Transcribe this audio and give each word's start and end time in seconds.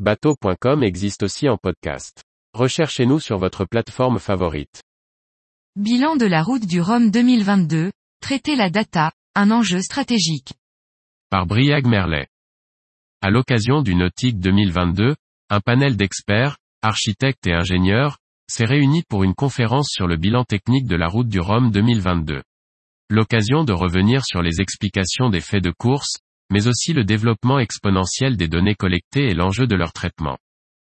Bateau.com 0.00 0.82
existe 0.82 1.22
aussi 1.22 1.48
en 1.48 1.56
podcast. 1.56 2.24
Recherchez-nous 2.52 3.20
sur 3.20 3.38
votre 3.38 3.64
plateforme 3.64 4.18
favorite. 4.18 4.82
Bilan 5.76 6.16
de 6.16 6.26
la 6.26 6.42
route 6.42 6.66
du 6.66 6.80
Rhum 6.80 7.12
2022, 7.12 7.92
traiter 8.20 8.56
la 8.56 8.70
data, 8.70 9.12
un 9.36 9.52
enjeu 9.52 9.80
stratégique. 9.80 10.54
Par 11.30 11.46
Briag 11.46 11.86
Merlet. 11.86 12.26
À 13.22 13.30
l'occasion 13.30 13.82
du 13.82 13.94
Nautique 13.94 14.40
2022, 14.40 15.14
un 15.48 15.60
panel 15.60 15.96
d'experts, 15.96 16.58
architectes 16.82 17.46
et 17.46 17.54
ingénieurs, 17.54 18.18
s'est 18.48 18.64
réuni 18.64 19.04
pour 19.08 19.22
une 19.22 19.36
conférence 19.36 19.90
sur 19.92 20.08
le 20.08 20.16
bilan 20.16 20.42
technique 20.42 20.88
de 20.88 20.96
la 20.96 21.06
route 21.06 21.28
du 21.28 21.38
Rhum 21.38 21.70
2022. 21.70 22.42
L'occasion 23.10 23.62
de 23.62 23.72
revenir 23.72 24.24
sur 24.24 24.42
les 24.42 24.60
explications 24.60 25.30
des 25.30 25.40
faits 25.40 25.62
de 25.62 25.70
course, 25.70 26.18
mais 26.50 26.66
aussi 26.66 26.92
le 26.92 27.04
développement 27.04 27.58
exponentiel 27.58 28.36
des 28.36 28.48
données 28.48 28.74
collectées 28.74 29.30
et 29.30 29.34
l'enjeu 29.34 29.66
de 29.66 29.76
leur 29.76 29.92
traitement. 29.92 30.36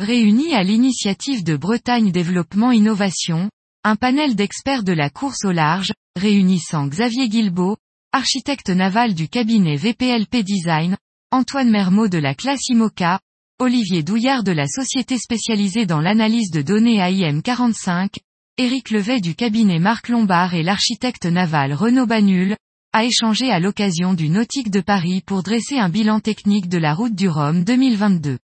Réunis 0.00 0.54
à 0.54 0.62
l'initiative 0.62 1.44
de 1.44 1.56
Bretagne 1.56 2.12
Développement 2.12 2.72
Innovation, 2.72 3.50
un 3.84 3.96
panel 3.96 4.34
d'experts 4.34 4.82
de 4.82 4.92
la 4.92 5.10
course 5.10 5.44
au 5.44 5.52
large, 5.52 5.92
réunissant 6.16 6.86
Xavier 6.86 7.28
Guilbeault, 7.28 7.76
architecte 8.12 8.70
naval 8.70 9.14
du 9.14 9.28
cabinet 9.28 9.76
VPLP 9.76 10.42
Design, 10.42 10.96
Antoine 11.30 11.70
Mermot 11.70 12.08
de 12.08 12.18
la 12.18 12.34
classe 12.34 12.68
IMOCA, 12.68 13.20
Olivier 13.58 14.02
Douillard 14.02 14.44
de 14.44 14.52
la 14.52 14.66
société 14.66 15.18
spécialisée 15.18 15.86
dans 15.86 16.00
l'analyse 16.00 16.50
de 16.50 16.62
données 16.62 16.98
AIM 16.98 17.40
45, 17.40 18.12
Éric 18.58 18.90
Levet 18.90 19.20
du 19.20 19.34
cabinet 19.34 19.78
Marc 19.78 20.08
Lombard 20.08 20.54
et 20.54 20.62
l'architecte 20.62 21.26
naval 21.26 21.72
Renaud 21.72 22.06
Banul, 22.06 22.56
a 22.92 23.04
échangé 23.04 23.50
à 23.50 23.60
l'occasion 23.60 24.14
du 24.14 24.28
Nautique 24.28 24.70
de 24.70 24.80
Paris 24.80 25.22
pour 25.24 25.42
dresser 25.42 25.78
un 25.78 25.88
bilan 25.88 26.20
technique 26.20 26.68
de 26.68 26.78
la 26.78 26.94
route 26.94 27.14
du 27.14 27.28
Rhum 27.28 27.64
2022. 27.64 28.38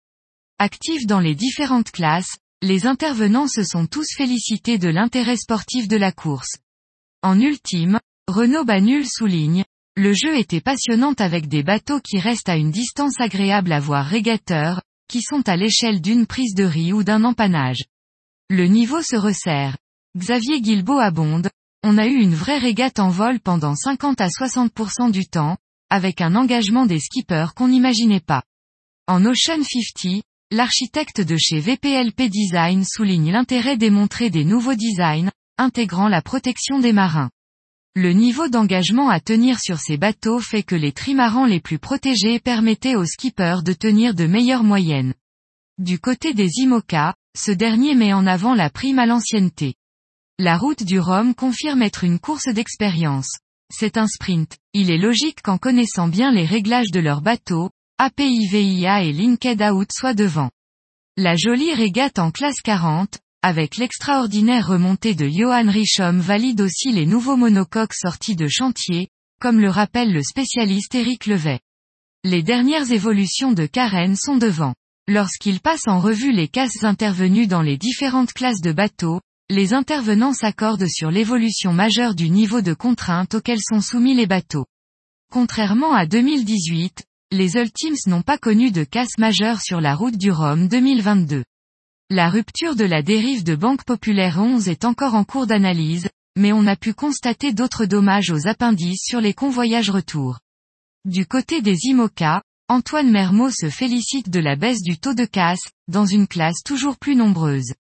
Actifs 0.59 1.07
dans 1.07 1.21
les 1.21 1.35
différentes 1.35 1.91
classes, 1.91 2.37
les 2.63 2.87
intervenants 2.87 3.49
se 3.49 3.65
sont 3.65 3.87
tous 3.87 4.07
félicités 4.17 4.79
de 4.79 4.89
l'intérêt 4.89 5.37
sportif 5.37 5.89
de 5.89 5.97
la 5.97 6.13
course. 6.13 6.57
En 7.23 7.41
ultime, 7.41 7.99
Renaud 8.29 8.65
Banul 8.65 9.07
souligne, 9.07 9.65
le 9.97 10.15
jeu 10.15 10.39
était 10.39 10.61
passionnant 10.61 11.13
avec 11.19 11.49
des 11.49 11.63
bateaux 11.63 12.01
qui 12.01 12.19
restent 12.19 12.49
à 12.49 12.57
une 12.57 12.71
distance 12.71 13.21
agréable 13.21 13.73
à 13.73 13.81
voir 13.81 14.07
régateurs, 14.07 14.81
qui 15.09 15.21
sont 15.21 15.47
à 15.49 15.57
l'échelle 15.57 16.01
d'une 16.01 16.27
prise 16.27 16.55
de 16.55 16.65
riz 16.65 16.93
ou 16.93 17.03
d'un 17.03 17.25
empannage. 17.25 17.85
Le 18.49 18.67
niveau 18.67 19.03
se 19.03 19.17
resserre. 19.17 19.77
Xavier 20.17 20.61
Guilbeault 20.61 20.99
abonde, 20.99 21.51
on 21.83 21.99
a 21.99 22.07
eu 22.07 22.15
une 22.15 22.35
vraie 22.35 22.59
régate 22.59 23.01
en 23.01 23.09
vol 23.09 23.41
pendant 23.41 23.75
50 23.75 24.21
à 24.21 24.29
60% 24.29 25.11
du 25.11 25.27
temps, 25.27 25.57
avec 25.91 26.21
un 26.21 26.37
engagement 26.37 26.87
des 26.87 27.01
skippers 27.01 27.55
qu'on 27.55 27.69
n'imaginait 27.69 28.21
pas. 28.21 28.43
En 29.09 29.25
Ocean 29.25 29.63
50, 29.63 30.23
l'architecte 30.53 31.21
de 31.21 31.37
chez 31.37 31.59
VPLP 31.59 32.29
Design 32.29 32.85
souligne 32.85 33.33
l'intérêt 33.33 33.77
démontré 33.77 34.31
des 34.31 34.45
nouveaux 34.45 34.75
designs, 34.75 35.31
intégrant 35.59 36.09
la 36.09 36.23
protection 36.23 36.79
des 36.79 36.93
marins. 36.93 37.31
Le 37.95 38.13
niveau 38.13 38.49
d'engagement 38.49 39.11
à 39.11 39.21
tenir 39.21 39.59
sur 39.61 39.79
ces 39.79 39.99
bateaux 39.99 40.39
fait 40.39 40.63
que 40.63 40.77
les 40.77 40.93
trimarans 40.93 41.47
les 41.47 41.61
plus 41.61 41.79
protégés 41.79 42.39
permettaient 42.39 42.95
aux 42.95 43.05
skippers 43.05 43.63
de 43.63 43.73
tenir 43.73 44.15
de 44.15 44.27
meilleures 44.27 44.65
moyennes. 44.65 45.15
Du 45.79 45.99
côté 45.99 46.33
des 46.33 46.49
IMOCA, 46.59 47.15
ce 47.37 47.51
dernier 47.51 47.95
met 47.95 48.13
en 48.13 48.27
avant 48.27 48.55
la 48.55 48.71
prime 48.71 48.99
à 48.99 49.05
l'ancienneté. 49.05 49.75
La 50.45 50.59
route 50.59 50.83
du 50.83 50.99
Rhum 50.99 51.37
confirme 51.37 51.83
être 51.83 52.03
une 52.03 52.19
course 52.19 52.49
d'expérience. 52.49 53.29
C'est 53.73 53.97
un 53.97 54.09
sprint. 54.09 54.59
Il 54.73 54.91
est 54.91 54.99
logique 54.99 55.41
qu'en 55.41 55.57
connaissant 55.57 56.09
bien 56.09 56.33
les 56.33 56.45
réglages 56.45 56.91
de 56.91 56.99
leur 56.99 57.21
bateau, 57.21 57.71
APIVIA 57.99 59.05
et 59.05 59.13
Linked 59.13 59.63
Out 59.63 59.91
soient 59.93 60.15
devant. 60.15 60.51
La 61.17 61.37
jolie 61.37 61.73
régate 61.73 62.19
en 62.19 62.33
classe 62.33 62.61
40, 62.61 63.21
avec 63.43 63.77
l'extraordinaire 63.77 64.67
remontée 64.67 65.15
de 65.15 65.29
Johan 65.29 65.71
Richom 65.71 66.19
valide 66.19 66.61
aussi 66.61 66.91
les 66.91 67.07
nouveaux 67.07 67.37
monocoques 67.37 67.95
sortis 67.95 68.35
de 68.35 68.49
chantier, 68.49 69.11
comme 69.41 69.61
le 69.61 69.71
rappelle 69.71 70.13
le 70.13 70.25
spécialiste 70.25 70.97
Éric 70.97 71.27
Levet. 71.27 71.61
Les 72.25 72.43
dernières 72.43 72.91
évolutions 72.91 73.53
de 73.53 73.67
Karen 73.67 74.17
sont 74.17 74.39
devant. 74.39 74.75
Lorsqu'il 75.07 75.61
passe 75.61 75.87
en 75.87 76.01
revue 76.01 76.33
les 76.33 76.49
casses 76.49 76.83
intervenues 76.83 77.47
dans 77.47 77.63
les 77.63 77.77
différentes 77.77 78.33
classes 78.33 78.61
de 78.61 78.73
bateaux, 78.73 79.21
les 79.53 79.75
intervenants 79.75 80.33
s'accordent 80.33 80.89
sur 80.89 81.11
l'évolution 81.11 81.75
majeure 81.75 82.15
du 82.15 82.31
niveau 82.31 82.63
de 82.63 82.73
contrainte 82.73 83.35
auquel 83.35 83.59
sont 83.61 83.83
soumis 83.83 84.15
les 84.15 84.27
bateaux. 84.27 84.65
Contrairement 85.31 85.93
à 85.93 86.07
2018, 86.07 87.05
les 87.33 87.57
Ultims 87.57 87.99
n'ont 88.07 88.23
pas 88.23 88.39
connu 88.39 88.71
de 88.71 88.83
casse 88.83 89.19
majeure 89.19 89.61
sur 89.61 89.83
la 89.83 89.95
route 89.95 90.17
du 90.17 90.31
Rhum 90.31 90.69
2022. 90.69 91.45
La 92.09 92.31
rupture 92.31 92.77
de 92.77 92.85
la 92.85 93.03
dérive 93.03 93.45
de 93.45 93.55
Banque 93.55 93.85
Populaire 93.85 94.39
11 94.39 94.71
est 94.71 94.87
encore 94.87 95.15
en 95.15 95.25
cours 95.25 95.47
d'analyse, 95.47 96.09
mais 96.35 96.53
on 96.55 96.67
a 96.67 96.75
pu 96.75 96.95
constater 96.95 97.53
d'autres 97.53 97.85
dommages 97.85 98.31
aux 98.31 98.49
appendices 98.49 99.05
sur 99.05 99.21
les 99.21 99.35
convoyages 99.35 99.91
retour. 99.91 100.39
Du 101.05 101.27
côté 101.27 101.61
des 101.61 101.77
IMOCA, 101.89 102.43
Antoine 102.69 103.11
Mermot 103.11 103.51
se 103.51 103.69
félicite 103.69 104.31
de 104.31 104.41
la 104.41 104.57
baisse 104.57 104.81
du 104.81 104.99
taux 104.99 105.15
de 105.15 105.27
casse, 105.27 105.69
dans 105.89 106.07
une 106.07 106.27
classe 106.27 106.63
toujours 106.65 106.97
plus 106.97 107.17
nombreuse. 107.17 107.75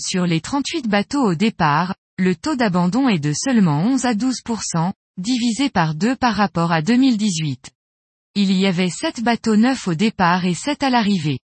Sur 0.00 0.26
les 0.26 0.40
38 0.40 0.88
bateaux 0.88 1.22
au 1.22 1.34
départ, 1.34 1.94
le 2.18 2.34
taux 2.34 2.56
d'abandon 2.56 3.08
est 3.08 3.18
de 3.18 3.34
seulement 3.34 3.82
11 3.82 4.06
à 4.06 4.14
12%, 4.14 4.92
divisé 5.18 5.68
par 5.68 5.94
2 5.94 6.16
par 6.16 6.34
rapport 6.34 6.72
à 6.72 6.80
2018. 6.80 7.70
Il 8.34 8.50
y 8.52 8.66
avait 8.66 8.88
7 8.88 9.22
bateaux 9.22 9.56
neufs 9.56 9.88
au 9.88 9.94
départ 9.94 10.46
et 10.46 10.54
7 10.54 10.82
à 10.84 10.90
l'arrivée. 10.90 11.38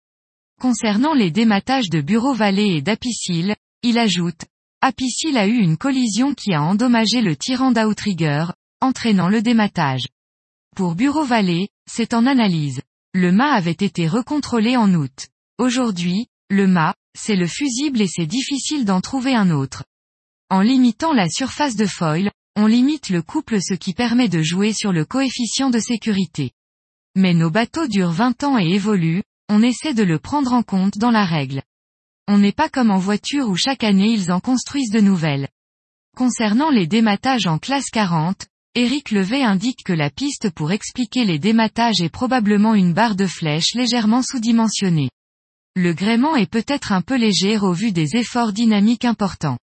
Concernant 0.61 1.15
les 1.15 1.31
dématages 1.31 1.89
de 1.89 2.01
Bureau 2.01 2.33
Vallée 2.33 2.75
et 2.75 2.81
d'Apicil, 2.83 3.55
il 3.81 3.97
ajoute, 3.97 4.45
Apicil 4.81 5.35
a 5.37 5.47
eu 5.47 5.57
une 5.57 5.77
collision 5.77 6.35
qui 6.35 6.53
a 6.53 6.61
endommagé 6.61 7.21
le 7.21 7.35
tirant 7.35 7.71
d'outrigger, 7.71 8.45
entraînant 8.81 9.29
le 9.29 9.41
dématage. 9.41 10.05
Pour 10.75 10.93
Bureau 10.93 11.23
Vallée, 11.23 11.69
c'est 11.89 12.13
en 12.13 12.27
analyse. 12.27 12.81
Le 13.13 13.31
mât 13.31 13.53
avait 13.53 13.71
été 13.71 14.07
recontrôlé 14.07 14.77
en 14.77 14.93
août. 14.93 15.27
Aujourd'hui, 15.57 16.27
le 16.49 16.67
mât, 16.67 16.93
c'est 17.17 17.35
le 17.35 17.47
fusible 17.47 18.01
et 18.01 18.07
c'est 18.07 18.25
difficile 18.25 18.85
d'en 18.85 19.01
trouver 19.01 19.35
un 19.35 19.51
autre. 19.51 19.83
En 20.49 20.61
limitant 20.61 21.13
la 21.13 21.29
surface 21.29 21.75
de 21.75 21.85
foil, 21.85 22.31
on 22.55 22.67
limite 22.67 23.09
le 23.09 23.21
couple 23.21 23.59
ce 23.61 23.73
qui 23.73 23.93
permet 23.93 24.29
de 24.29 24.41
jouer 24.41 24.73
sur 24.73 24.91
le 24.91 25.05
coefficient 25.05 25.69
de 25.69 25.79
sécurité. 25.79 26.51
Mais 27.15 27.33
nos 27.33 27.49
bateaux 27.49 27.87
durent 27.87 28.11
20 28.11 28.43
ans 28.43 28.57
et 28.57 28.69
évoluent, 28.69 29.23
on 29.49 29.61
essaie 29.61 29.93
de 29.93 30.03
le 30.03 30.19
prendre 30.19 30.53
en 30.53 30.63
compte 30.63 30.97
dans 30.97 31.11
la 31.11 31.25
règle. 31.25 31.61
On 32.27 32.37
n'est 32.37 32.51
pas 32.51 32.69
comme 32.69 32.91
en 32.91 32.99
voiture 32.99 33.49
où 33.49 33.55
chaque 33.55 33.83
année 33.83 34.11
ils 34.11 34.31
en 34.31 34.39
construisent 34.39 34.91
de 34.91 35.01
nouvelles. 35.01 35.49
Concernant 36.15 36.69
les 36.69 36.87
dématages 36.87 37.47
en 37.47 37.57
classe 37.57 37.89
40, 37.91 38.45
Éric 38.75 39.11
Levet 39.11 39.43
indique 39.43 39.83
que 39.83 39.93
la 39.93 40.09
piste 40.09 40.49
pour 40.51 40.71
expliquer 40.71 41.25
les 41.25 41.39
dématages 41.39 42.01
est 42.01 42.09
probablement 42.09 42.75
une 42.75 42.93
barre 42.93 43.15
de 43.15 43.27
flèche 43.27 43.73
légèrement 43.75 44.21
sous-dimensionnée. 44.21 45.09
Le 45.75 45.93
gréement 45.93 46.35
est 46.35 46.49
peut-être 46.49 46.91
un 46.91 47.01
peu 47.01 47.15
léger 47.15 47.57
au 47.57 47.73
vu 47.73 47.91
des 47.91 48.15
efforts 48.15 48.53
dynamiques 48.53 49.05
importants. 49.05 49.57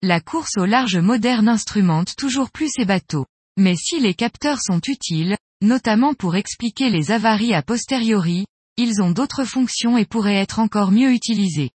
La 0.00 0.20
course 0.20 0.56
au 0.56 0.64
large 0.64 0.96
moderne 0.96 1.46
instrumente 1.46 2.16
toujours 2.16 2.50
plus 2.50 2.70
ces 2.74 2.86
bateaux. 2.86 3.26
Mais 3.58 3.76
si 3.76 4.00
les 4.00 4.14
capteurs 4.14 4.62
sont 4.62 4.80
utiles, 4.88 5.36
notamment 5.60 6.14
pour 6.14 6.36
expliquer 6.36 6.88
les 6.88 7.10
avaries 7.10 7.52
a 7.52 7.62
posteriori, 7.62 8.46
ils 8.78 9.02
ont 9.02 9.10
d'autres 9.10 9.44
fonctions 9.44 9.98
et 9.98 10.06
pourraient 10.06 10.36
être 10.36 10.58
encore 10.58 10.90
mieux 10.90 11.12
utilisés. 11.12 11.70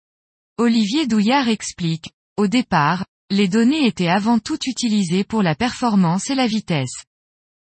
Olivier 0.56 1.08
Douillard 1.08 1.48
explique, 1.48 2.12
au 2.36 2.46
départ, 2.46 3.04
les 3.30 3.48
données 3.48 3.86
étaient 3.86 4.08
avant 4.08 4.38
tout 4.38 4.58
utilisées 4.66 5.24
pour 5.24 5.42
la 5.42 5.56
performance 5.56 6.30
et 6.30 6.36
la 6.36 6.46
vitesse. 6.46 7.02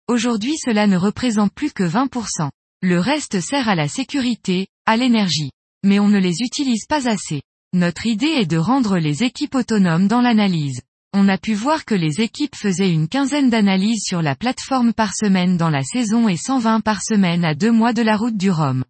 Aujourd'hui 0.09 0.59
cela 0.59 0.87
ne 0.87 0.99
représente 0.99 1.55
plus 1.55 1.73
que 1.73 1.85
20%. 1.85 2.51
Le 2.83 3.01
reste 3.01 3.41
sert 3.41 3.71
à 3.71 3.75
la 3.75 3.89
sécurité, 3.89 4.67
à 4.85 4.99
l'énergie. 4.99 5.53
Mais 5.85 5.99
on 5.99 6.09
ne 6.09 6.19
les 6.19 6.43
utilise 6.43 6.87
pas 6.87 7.09
assez. 7.09 7.43
Notre 7.73 8.07
idée 8.07 8.27
est 8.27 8.47
de 8.47 8.59
rendre 8.59 8.99
les 8.99 9.23
équipes 9.23 9.55
autonomes 9.55 10.09
dans 10.09 10.21
l'analyse. 10.21 10.83
On 11.13 11.29
a 11.29 11.39
pu 11.39 11.55
voir 11.55 11.85
que 11.85 11.95
les 11.95 12.21
équipes 12.21 12.57
faisaient 12.57 12.93
une 12.93 13.09
quinzaine 13.09 13.51
d'analyses 13.51 14.05
sur 14.05 14.23
la 14.23 14.35
plateforme 14.35 14.93
par 14.93 15.15
semaine 15.15 15.57
dans 15.57 15.71
la 15.71 15.83
saison 15.83 16.29
et 16.29 16.37
120 16.37 16.81
par 16.81 17.03
semaine 17.03 17.45
à 17.45 17.55
deux 17.55 17.73
mois 17.73 17.93
de 17.93 18.03
la 18.03 18.17
route 18.17 18.37
du 18.37 18.51
Rhum 18.51 18.85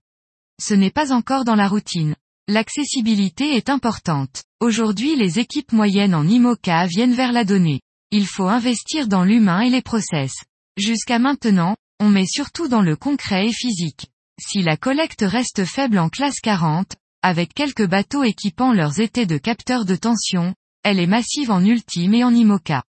ce 0.62 0.75
n'est 0.75 0.90
pas 0.90 1.12
encore 1.12 1.44
dans 1.44 1.56
la 1.56 1.66
routine. 1.66 2.14
L'accessibilité 2.49 3.56
est 3.56 3.69
importante. 3.69 4.44
Aujourd'hui 4.61 5.16
les 5.16 5.40
équipes 5.40 5.72
moyennes 5.72 6.14
en 6.14 6.26
IMOCA 6.26 6.87
viennent 6.87 7.14
vers 7.14 7.32
la 7.32 7.44
donnée. 7.44 7.81
Il 8.12 8.26
faut 8.26 8.46
investir 8.46 9.08
dans 9.08 9.25
l'humain 9.25 9.61
et 9.61 9.70
les 9.70 9.82
process. 9.82 10.32
Jusqu'à 10.76 11.19
maintenant, 11.19 11.75
on 11.99 12.08
met 12.08 12.26
surtout 12.26 12.69
dans 12.69 12.82
le 12.82 12.94
concret 12.94 13.49
et 13.49 13.52
physique. 13.52 14.06
Si 14.40 14.62
la 14.62 14.76
collecte 14.76 15.23
reste 15.23 15.64
faible 15.64 15.99
en 15.99 16.08
classe 16.08 16.40
40, 16.40 16.96
avec 17.23 17.55
quelques 17.55 17.87
bateaux 17.87 18.25
équipant 18.25 18.73
leurs 18.73 19.00
étés 19.00 19.26
de 19.26 19.38
capteurs 19.38 19.84
de 19.84 19.94
tension, 19.94 20.55
elle 20.82 20.99
est 20.99 21.06
massive 21.06 21.50
en 21.50 21.64
ultime 21.64 22.14
et 22.14 22.25
en 22.25 22.34
IMOCA. 22.34 22.82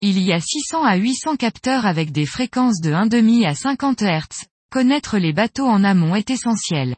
Il 0.00 0.18
y 0.18 0.32
a 0.32 0.40
600 0.40 0.84
à 0.84 0.96
800 0.96 1.36
capteurs 1.36 1.86
avec 1.86 2.12
des 2.12 2.26
fréquences 2.26 2.80
de 2.80 2.92
1,5 2.92 3.46
à 3.46 3.54
50 3.54 4.02
Hz. 4.02 4.46
Connaître 4.70 5.18
les 5.18 5.32
bateaux 5.32 5.66
en 5.66 5.84
amont 5.84 6.14
est 6.14 6.30
essentiel. 6.30 6.96